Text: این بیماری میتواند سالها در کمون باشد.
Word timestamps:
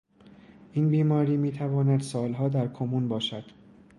این 0.73 0.89
بیماری 0.89 1.37
میتواند 1.37 2.01
سالها 2.01 2.49
در 2.49 2.67
کمون 2.67 3.07
باشد. 3.07 3.43